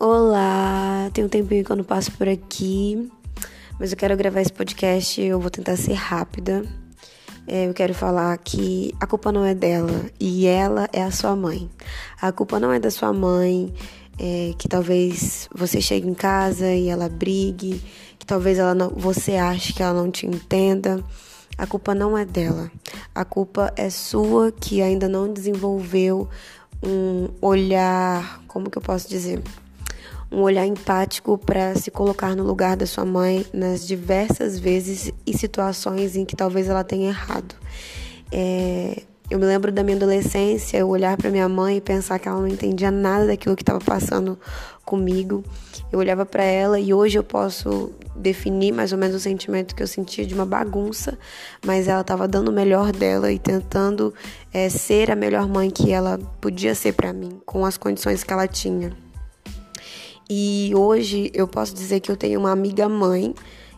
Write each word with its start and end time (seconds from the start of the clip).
Olá, 0.00 1.10
tem 1.12 1.24
um 1.24 1.28
tempinho 1.28 1.64
que 1.64 1.72
eu 1.72 1.74
não 1.74 1.82
passo 1.82 2.12
por 2.12 2.28
aqui, 2.28 3.10
mas 3.80 3.90
eu 3.90 3.98
quero 3.98 4.16
gravar 4.16 4.40
esse 4.40 4.52
podcast. 4.52 5.20
Eu 5.20 5.40
vou 5.40 5.50
tentar 5.50 5.74
ser 5.74 5.94
rápida. 5.94 6.62
É, 7.48 7.66
eu 7.68 7.74
quero 7.74 7.92
falar 7.92 8.38
que 8.38 8.94
a 9.00 9.08
culpa 9.08 9.32
não 9.32 9.44
é 9.44 9.56
dela 9.56 10.08
e 10.20 10.46
ela 10.46 10.88
é 10.92 11.02
a 11.02 11.10
sua 11.10 11.34
mãe. 11.34 11.68
A 12.22 12.30
culpa 12.30 12.60
não 12.60 12.72
é 12.72 12.78
da 12.78 12.92
sua 12.92 13.12
mãe, 13.12 13.74
é, 14.20 14.54
que 14.56 14.68
talvez 14.68 15.48
você 15.52 15.80
chegue 15.80 16.06
em 16.06 16.14
casa 16.14 16.72
e 16.72 16.86
ela 16.86 17.08
brigue, 17.08 17.82
que 18.20 18.24
talvez 18.24 18.56
ela 18.56 18.76
não, 18.76 18.90
você 18.90 19.34
ache 19.34 19.72
que 19.72 19.82
ela 19.82 20.00
não 20.00 20.12
te 20.12 20.26
entenda. 20.26 21.02
A 21.56 21.66
culpa 21.66 21.92
não 21.92 22.16
é 22.16 22.24
dela. 22.24 22.70
A 23.12 23.24
culpa 23.24 23.72
é 23.74 23.90
sua 23.90 24.52
que 24.52 24.80
ainda 24.80 25.08
não 25.08 25.32
desenvolveu 25.32 26.28
um 26.86 27.30
olhar, 27.40 28.44
como 28.46 28.70
que 28.70 28.78
eu 28.78 28.82
posso 28.82 29.08
dizer? 29.08 29.42
Um 30.30 30.42
olhar 30.42 30.66
empático 30.66 31.38
para 31.38 31.74
se 31.74 31.90
colocar 31.90 32.36
no 32.36 32.44
lugar 32.44 32.76
da 32.76 32.86
sua 32.86 33.04
mãe 33.04 33.46
nas 33.52 33.86
diversas 33.86 34.58
vezes 34.58 35.12
e 35.26 35.36
situações 35.36 36.16
em 36.16 36.24
que 36.24 36.36
talvez 36.36 36.68
ela 36.68 36.84
tenha 36.84 37.08
errado. 37.08 37.54
É, 38.30 39.02
eu 39.30 39.38
me 39.38 39.44
lembro 39.44 39.70
da 39.70 39.82
minha 39.82 39.96
adolescência, 39.96 40.78
eu 40.78 40.88
olhar 40.88 41.16
para 41.16 41.30
minha 41.30 41.48
mãe 41.48 41.76
e 41.76 41.80
pensar 41.80 42.18
que 42.18 42.28
ela 42.28 42.40
não 42.40 42.48
entendia 42.48 42.90
nada 42.90 43.26
daquilo 43.26 43.54
que 43.54 43.62
estava 43.62 43.78
passando 43.78 44.38
comigo. 44.84 45.44
Eu 45.92 45.98
olhava 45.98 46.24
para 46.24 46.42
ela 46.42 46.80
e 46.80 46.94
hoje 46.94 47.18
eu 47.18 47.24
posso 47.24 47.92
definir 48.16 48.72
mais 48.72 48.90
ou 48.90 48.98
menos 48.98 49.16
o 49.16 49.20
sentimento 49.20 49.74
que 49.74 49.82
eu 49.82 49.86
sentia 49.86 50.26
de 50.26 50.34
uma 50.34 50.46
bagunça, 50.46 51.18
mas 51.64 51.88
ela 51.88 52.00
estava 52.00 52.26
dando 52.26 52.48
o 52.48 52.52
melhor 52.52 52.90
dela 52.90 53.30
e 53.30 53.38
tentando 53.38 54.14
é, 54.52 54.68
ser 54.68 55.10
a 55.10 55.16
melhor 55.16 55.46
mãe 55.46 55.70
que 55.70 55.92
ela 55.92 56.18
podia 56.40 56.74
ser 56.74 56.92
para 56.92 57.12
mim, 57.12 57.40
com 57.44 57.66
as 57.66 57.76
condições 57.76 58.24
que 58.24 58.32
ela 58.32 58.48
tinha. 58.48 59.07
E 60.30 60.72
hoje 60.74 61.30
eu 61.32 61.48
posso 61.48 61.74
dizer 61.74 62.00
que 62.00 62.10
eu 62.10 62.16
tenho 62.16 62.38
uma 62.38 62.52
amiga 62.52 62.88
mãe. 62.88 63.34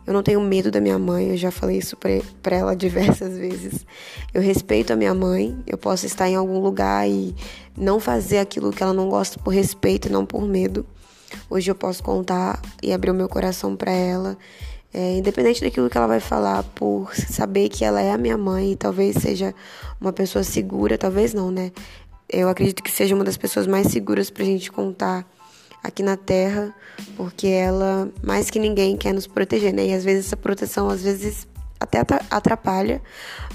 Eu 0.07 0.13
não 0.13 0.23
tenho 0.23 0.41
medo 0.41 0.71
da 0.71 0.81
minha 0.81 0.99
mãe, 0.99 1.29
eu 1.29 1.37
já 1.37 1.53
falei 1.53 1.79
isso 1.79 1.97
para 1.97 2.57
ela 2.57 2.75
diversas 2.75 3.37
vezes. 3.39 3.87
Eu 4.35 4.43
respeito 4.43 4.93
a 4.93 4.97
minha 4.97 5.15
mãe, 5.15 5.57
eu 5.67 5.79
posso 5.79 6.07
estar 6.07 6.29
em 6.29 6.35
algum 6.35 6.59
lugar 6.59 7.09
e 7.09 7.35
não 7.77 8.01
fazer 8.01 8.39
aquilo 8.39 8.73
que 8.73 8.83
ela 8.83 8.93
não 8.93 9.09
gosta 9.09 9.39
por 9.39 9.51
respeito 9.51 10.09
e 10.09 10.11
não 10.11 10.27
por 10.27 10.43
medo. 10.43 10.85
Hoje 11.49 11.71
eu 11.71 11.77
posso 11.77 12.03
contar 12.03 12.61
e 12.83 12.93
abrir 12.93 13.11
o 13.11 13.15
meu 13.15 13.29
coração 13.29 13.77
para 13.77 13.93
ela, 13.93 14.37
é, 14.93 15.19
independente 15.19 15.61
daquilo 15.61 15.89
que 15.89 15.97
ela 15.97 16.09
vai 16.09 16.19
falar, 16.19 16.65
por 16.75 17.15
saber 17.15 17.69
que 17.69 17.85
ela 17.85 18.01
é 18.01 18.11
a 18.11 18.19
minha 18.19 18.37
mãe 18.37 18.73
e 18.73 18.77
talvez 18.77 19.17
seja 19.17 19.55
uma 20.01 20.13
pessoa 20.13 20.43
segura, 20.43 20.99
talvez 20.99 21.33
não, 21.33 21.53
né? 21.53 21.71
Eu 22.29 22.49
acredito 22.49 22.83
que 22.83 22.91
seja 22.91 23.15
uma 23.15 23.23
das 23.23 23.37
pessoas 23.37 23.67
mais 23.67 23.87
seguras 23.89 24.31
pra 24.31 24.45
gente 24.45 24.73
contar 24.73 25.25
aqui 25.83 26.03
na 26.03 26.17
Terra, 26.17 26.75
porque 27.17 27.47
ela, 27.47 28.09
mais 28.23 28.51
que 28.51 28.59
ninguém, 28.59 28.97
quer 28.97 29.13
nos 29.13 29.27
proteger, 29.27 29.73
né? 29.73 29.87
E 29.87 29.95
às 29.95 30.05
vezes 30.05 30.27
essa 30.27 30.37
proteção, 30.37 30.89
às 30.89 31.03
vezes 31.03 31.47
até 31.79 32.01
atrapalha, 32.31 33.01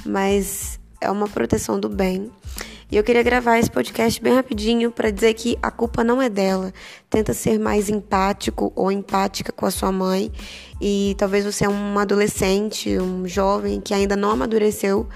mas 0.05 0.79
é 0.99 1.09
uma 1.11 1.27
proteção 1.27 1.79
do 1.79 1.87
bem. 1.87 2.31
E 2.91 2.97
eu 2.97 3.03
queria 3.03 3.23
gravar 3.23 3.57
esse 3.57 3.69
podcast 3.69 4.21
bem 4.21 4.33
rapidinho 4.35 4.91
para 4.91 5.09
dizer 5.09 5.33
que 5.33 5.57
a 5.61 5.71
culpa 5.71 6.03
não 6.03 6.21
é 6.21 6.29
dela. 6.29 6.71
Tenta 7.09 7.33
ser 7.33 7.59
mais 7.59 7.89
empático 7.89 8.71
ou 8.75 8.91
empática 8.91 9.51
com 9.51 9.65
a 9.65 9.71
sua 9.71 9.91
mãe. 9.91 10.31
E 10.79 11.15
talvez 11.17 11.45
você 11.45 11.65
é 11.65 11.69
um 11.69 11.97
adolescente, 11.97 12.97
um 12.99 13.27
jovem 13.27 13.81
que 13.81 13.93
ainda 13.93 14.15
não 14.15 14.31
amadureceu 14.31 15.07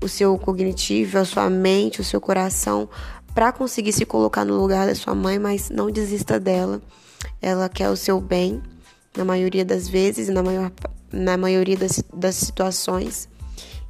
o 0.00 0.08
seu 0.08 0.38
cognitivo, 0.38 1.18
a 1.18 1.24
sua 1.24 1.50
mente, 1.50 2.00
o 2.00 2.04
seu 2.04 2.20
coração 2.20 2.88
para 3.36 3.52
conseguir 3.52 3.92
se 3.92 4.06
colocar 4.06 4.46
no 4.46 4.58
lugar 4.58 4.86
da 4.86 4.94
sua 4.94 5.14
mãe, 5.14 5.38
mas 5.38 5.68
não 5.68 5.90
desista 5.90 6.40
dela. 6.40 6.80
Ela 7.42 7.68
quer 7.68 7.90
o 7.90 7.96
seu 7.96 8.18
bem, 8.18 8.62
na 9.14 9.26
maioria 9.26 9.62
das 9.62 9.86
vezes, 9.86 10.30
na, 10.30 10.42
maior, 10.42 10.72
na 11.12 11.36
maioria 11.36 11.76
das, 11.76 12.02
das 12.14 12.34
situações. 12.36 13.28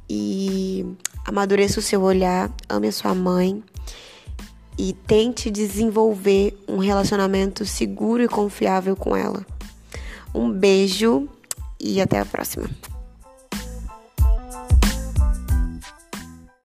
E 0.09 0.85
amadureça 1.23 1.79
o 1.79 1.81
seu 1.81 2.01
olhar, 2.01 2.51
ame 2.67 2.89
a 2.89 2.91
sua 2.91 3.15
mãe 3.15 3.63
e 4.77 4.91
tente 4.91 5.49
desenvolver 5.49 6.61
um 6.67 6.79
relacionamento 6.79 7.65
seguro 7.65 8.21
e 8.21 8.27
confiável 8.27 8.97
com 8.97 9.15
ela. 9.15 9.45
Um 10.35 10.51
beijo 10.51 11.25
e 11.79 12.01
até 12.01 12.19
a 12.19 12.25
próxima. 12.25 12.69